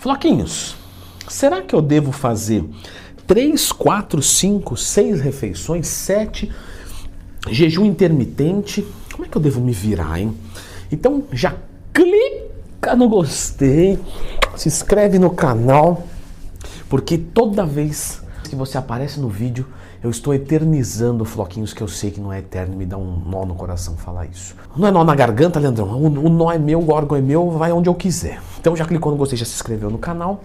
[0.00, 0.76] Floquinhos,
[1.28, 2.64] será que eu devo fazer
[3.26, 6.50] 3, 4, 5, 6 refeições, 7,
[7.50, 8.82] jejum intermitente?
[9.12, 10.34] Como é que eu devo me virar, hein?
[10.90, 11.54] Então já
[11.92, 13.98] clica no gostei,
[14.56, 16.06] se inscreve no canal,
[16.88, 19.66] porque toda vez que você aparece no vídeo,
[20.02, 23.44] eu estou eternizando floquinhos que eu sei que não é eterno, me dá um nó
[23.44, 24.54] no coração falar isso.
[24.76, 27.50] Não é nó na garganta, Leandrão, o, o nó é meu, o órgão é meu,
[27.50, 28.40] vai onde eu quiser.
[28.58, 30.42] Então já clicou no gostei, já se inscreveu no canal.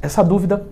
[0.00, 0.66] Essa dúvida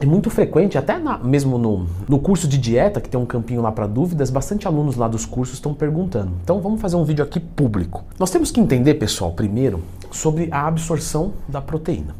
[0.00, 3.60] é muito frequente, até na, mesmo no, no curso de dieta, que tem um campinho
[3.60, 6.32] lá para dúvidas, bastante alunos lá dos cursos estão perguntando.
[6.42, 8.04] Então vamos fazer um vídeo aqui público.
[8.18, 12.14] Nós temos que entender, pessoal, primeiro, sobre a absorção da proteína.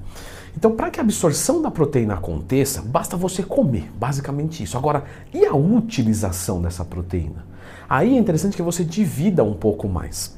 [0.57, 4.77] Então, para que a absorção da proteína aconteça, basta você comer, basicamente isso.
[4.77, 7.47] Agora, e a utilização dessa proteína?
[7.89, 10.37] Aí é interessante que você divida um pouco mais.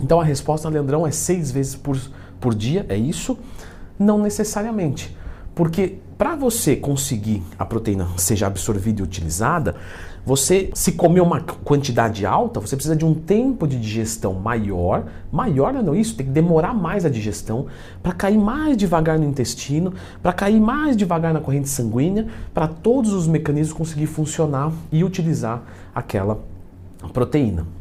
[0.00, 1.98] Então, a resposta, Leandrão, é seis vezes por,
[2.40, 3.38] por dia, é isso?
[3.98, 5.16] Não necessariamente.
[5.54, 9.76] Porque para você conseguir a proteína seja absorvida e utilizada,
[10.24, 15.72] você se comer uma quantidade alta, você precisa de um tempo de digestão maior, maior
[15.74, 17.66] não é isso, tem que demorar mais a digestão
[18.02, 23.12] para cair mais devagar no intestino, para cair mais devagar na corrente sanguínea, para todos
[23.12, 25.62] os mecanismos conseguir funcionar e utilizar
[25.94, 26.40] aquela
[27.12, 27.75] proteína.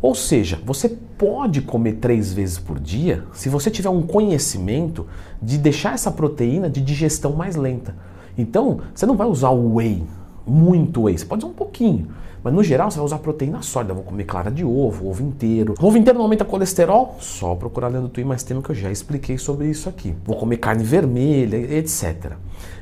[0.00, 5.06] Ou seja, você pode comer três vezes por dia se você tiver um conhecimento
[5.40, 7.94] de deixar essa proteína de digestão mais lenta.
[8.36, 10.02] Então, você não vai usar o whey,
[10.46, 12.08] muito whey, você pode usar um pouquinho.
[12.46, 15.74] Mas no geral você vai usar proteína sólida, vou comer clara de ovo, ovo inteiro.
[15.80, 17.16] Ovo inteiro não aumenta colesterol?
[17.18, 20.14] Só procurar lendo Twin mais tema que eu já expliquei sobre isso aqui.
[20.24, 22.34] Vou comer carne vermelha, etc.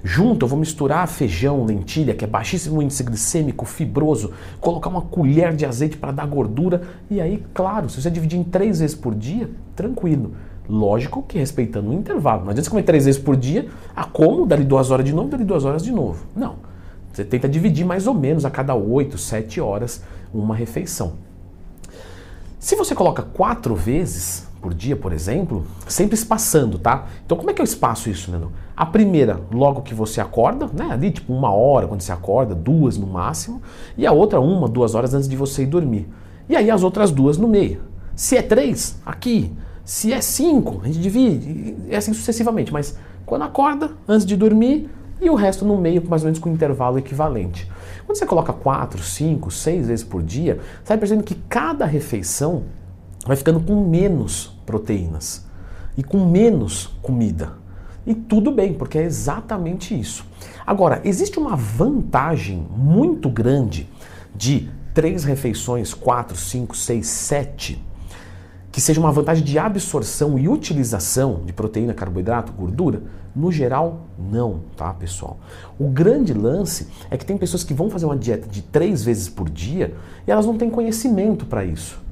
[0.02, 5.56] Junto eu vou misturar feijão, lentilha, que é baixíssimo índice glicêmico, fibroso, colocar uma colher
[5.56, 6.82] de azeite para dar gordura.
[7.10, 10.32] E aí, claro, se você dividir em três vezes por dia, tranquilo.
[10.68, 12.42] Lógico que respeitando o intervalo.
[12.42, 15.28] Não adianta você comer três vezes por dia, a como, dali duas horas de novo,
[15.28, 16.26] dali duas horas de novo.
[16.36, 16.56] Não.
[17.14, 21.12] Você tenta dividir mais ou menos a cada 8, 7 horas uma refeição.
[22.58, 27.06] Se você coloca quatro vezes por dia, por exemplo, sempre espaçando, tá?
[27.24, 28.50] Então como é que eu espaço isso, Neno?
[28.76, 30.88] A primeira, logo que você acorda, né?
[30.90, 33.62] Ali tipo uma hora quando você acorda, duas no máximo,
[33.96, 36.08] e a outra uma, duas horas antes de você ir dormir.
[36.48, 37.82] E aí as outras duas no meio.
[38.16, 39.52] Se é três, aqui.
[39.84, 42.72] Se é cinco, a gente divide, e assim sucessivamente.
[42.72, 44.90] Mas quando acorda, antes de dormir,
[45.24, 47.70] e o resto no meio, mais ou menos com intervalo equivalente.
[48.04, 52.64] Quando você coloca 4, 5, 6 vezes por dia, você vai percebendo que cada refeição
[53.26, 55.46] vai ficando com menos proteínas
[55.96, 57.52] e com menos comida.
[58.06, 60.26] E tudo bem, porque é exatamente isso.
[60.66, 63.88] Agora, existe uma vantagem muito grande
[64.34, 67.93] de três refeições, 4, 5, 6, 7
[68.74, 73.04] que seja uma vantagem de absorção e utilização de proteína, carboidrato, gordura?
[73.32, 75.38] No geral, não, tá, pessoal?
[75.78, 79.28] O grande lance é que tem pessoas que vão fazer uma dieta de três vezes
[79.28, 79.94] por dia
[80.26, 82.02] e elas não têm conhecimento para isso.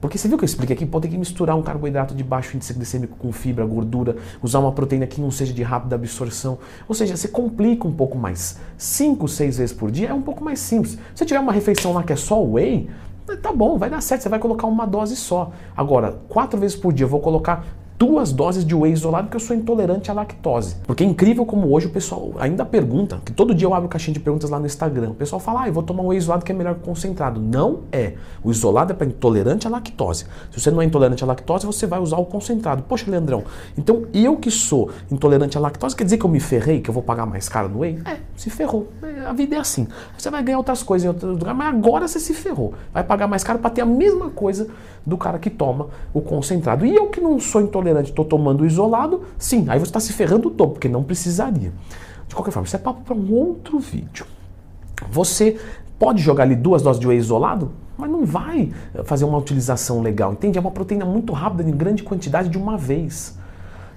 [0.00, 0.86] Porque você viu que eu expliquei aqui?
[0.86, 4.70] Pode ter que misturar um carboidrato de baixo índice glicêmico com fibra, gordura, usar uma
[4.70, 6.58] proteína que não seja de rápida absorção.
[6.86, 8.60] Ou seja, você complica um pouco mais.
[8.78, 10.92] Cinco, seis vezes por dia é um pouco mais simples.
[10.92, 12.88] Se você tiver uma refeição lá que é só whey,
[13.40, 15.50] Tá bom, vai dar certo, você vai colocar uma dose só.
[15.76, 17.64] Agora, quatro vezes por dia eu vou colocar
[18.04, 20.76] duas doses de whey isolado porque eu sou intolerante à lactose.
[20.86, 24.12] Porque é incrível como hoje o pessoal ainda pergunta, que todo dia eu abro caixinha
[24.12, 25.10] de perguntas lá no Instagram.
[25.10, 27.40] O pessoal fala, ah, eu vou tomar um whey isolado que é melhor que concentrado.
[27.40, 28.14] Não é.
[28.42, 30.26] O isolado é para intolerante à lactose.
[30.50, 32.82] Se você não é intolerante à lactose, você vai usar o concentrado.
[32.82, 33.44] Poxa, Leandrão,
[33.76, 36.94] então eu que sou intolerante à lactose, quer dizer que eu me ferrei, que eu
[36.94, 37.98] vou pagar mais caro no whey?
[38.04, 38.88] É, se ferrou.
[39.26, 39.88] A vida é assim.
[40.18, 42.74] Você vai ganhar outras coisas em outros lugares, mas agora você se ferrou.
[42.92, 44.68] Vai pagar mais caro para ter a mesma coisa
[45.06, 46.86] do cara que toma o concentrado.
[46.86, 50.50] E eu que não sou intolerante, estou tomando isolado, sim, aí você está se ferrando
[50.50, 51.72] todo, porque não precisaria.
[52.28, 54.26] De qualquer forma, isso é papo para um outro vídeo.
[55.10, 55.58] Você
[55.98, 58.72] pode jogar ali duas doses de whey isolado, mas não vai
[59.04, 60.58] fazer uma utilização legal, entende?
[60.58, 63.38] É uma proteína muito rápida, em grande quantidade de uma vez.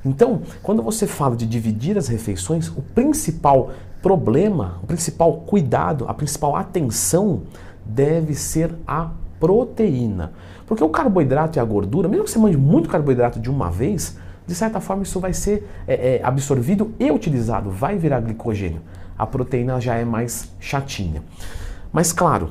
[0.06, 3.72] Então, quando você fala de dividir as refeições, o principal
[4.02, 7.42] problema, o principal cuidado, a principal atenção
[7.86, 10.34] deve ser a proteína.
[10.66, 14.18] Porque o carboidrato e a gordura, mesmo que você mande muito carboidrato de uma vez,
[14.46, 18.82] de certa forma isso vai ser é, é, absorvido e utilizado, vai virar glicogênio.
[19.18, 21.24] A proteína já é mais chatinha.
[21.92, 22.50] Mas claro,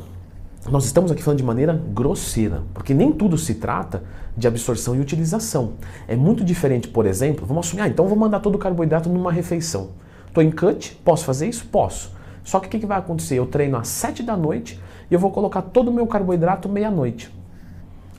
[0.71, 4.03] nós estamos aqui falando de maneira grosseira, porque nem tudo se trata
[4.37, 5.75] de absorção e utilização.
[6.09, 9.31] É muito diferente, por exemplo, vamos assumir, ah, então vou mandar todo o carboidrato numa
[9.31, 9.91] refeição.
[10.27, 11.67] Estou em cut, posso fazer isso?
[11.67, 12.16] Posso.
[12.47, 13.35] Só que o que, que vai acontecer?
[13.35, 17.35] Eu treino às 7 da noite e eu vou colocar todo o meu carboidrato meia-noite.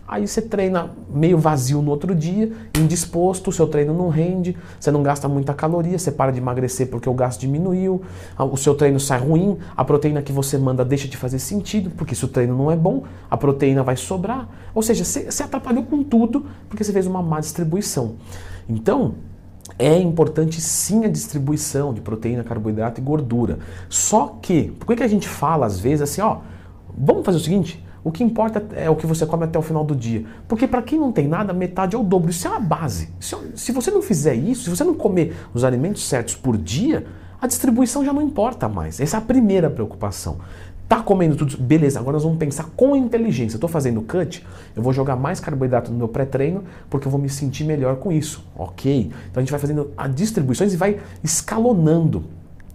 [0.06, 4.91] Aí você treina meio vazio no outro dia, indisposto, o seu treino não rende, você
[4.91, 8.01] não gasta muita caloria, você para de emagrecer porque o gasto diminuiu,
[8.38, 12.13] o seu treino sai ruim, a proteína que você manda deixa de fazer sentido, porque
[12.13, 14.50] se o treino não é bom, a proteína vai sobrar.
[14.75, 18.15] Ou seja, você, você atrapalhou com tudo porque você fez uma má distribuição.
[18.68, 19.15] Então,
[19.78, 23.60] é importante sim a distribuição de proteína, carboidrato e gordura.
[23.90, 26.40] Só que, por que a gente fala às vezes assim, ó,
[26.98, 29.84] vamos fazer o seguinte, o que importa é o que você come até o final
[29.84, 30.25] do dia.
[30.48, 32.30] Porque para quem não tem nada, metade é o dobro.
[32.30, 33.10] Isso é a base.
[33.19, 37.06] Se você não fizer isso, se você não comer os alimentos certos por dia,
[37.42, 39.00] a distribuição já não importa mais.
[39.00, 40.38] Essa é a primeira preocupação.
[40.88, 43.57] Tá comendo tudo, beleza, agora nós vamos pensar com inteligência.
[43.57, 47.28] Estou fazendo cut, eu vou jogar mais carboidrato no meu pré-treino porque eu vou me
[47.28, 48.45] sentir melhor com isso.
[48.56, 49.12] Ok?
[49.30, 52.24] Então a gente vai fazendo as distribuições e vai escalonando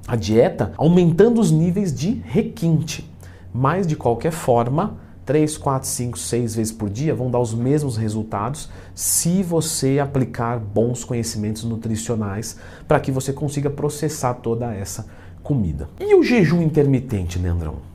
[0.06, 3.10] a dieta, aumentando os níveis de requinte.
[3.54, 7.96] Mas de qualquer forma, 3, 4, 5, 6 vezes por dia vão dar os mesmos
[7.96, 15.06] resultados se você aplicar bons conhecimentos nutricionais para que você consiga processar toda essa
[15.42, 15.88] comida.
[15.98, 17.91] E o jejum intermitente, Leandrão?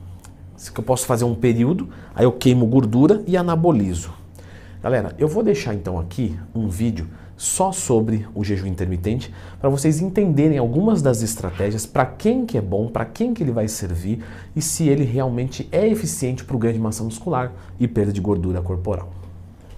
[0.75, 4.11] Eu posso fazer um período, aí eu queimo gordura e anabolizo.
[4.81, 10.01] Galera, eu vou deixar então aqui um vídeo só sobre o jejum intermitente para vocês
[10.01, 14.23] entenderem algumas das estratégias para quem que é bom, para quem que ele vai servir
[14.55, 18.21] e se ele realmente é eficiente para o ganho de massa muscular e perda de
[18.21, 19.09] gordura corporal.